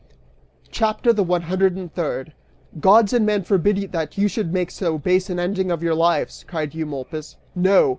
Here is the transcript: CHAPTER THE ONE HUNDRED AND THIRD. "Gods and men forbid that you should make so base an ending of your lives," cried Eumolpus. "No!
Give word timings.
CHAPTER 0.71 1.13
THE 1.13 1.21
ONE 1.23 1.43
HUNDRED 1.43 1.75
AND 1.75 1.93
THIRD. 1.93 2.33
"Gods 2.79 3.13
and 3.13 3.23
men 3.23 3.43
forbid 3.43 3.91
that 3.91 4.17
you 4.17 4.27
should 4.27 4.51
make 4.51 4.71
so 4.71 4.97
base 4.97 5.29
an 5.29 5.37
ending 5.39 5.69
of 5.69 5.83
your 5.83 5.93
lives," 5.93 6.43
cried 6.47 6.73
Eumolpus. 6.73 7.35
"No! 7.53 7.89